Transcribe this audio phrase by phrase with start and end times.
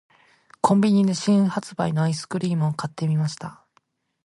[0.61, 3.63] •コンビニで新発売のアイスクリームを買ってみました。